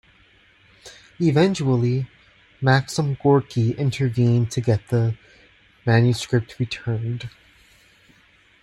Eventually, 1.19 2.07
Maxim 2.59 3.19
Gorky 3.21 3.73
intervened 3.73 4.49
to 4.49 4.59
get 4.59 4.87
the 4.87 5.15
manuscript 5.85 6.55
returned. 6.57 7.29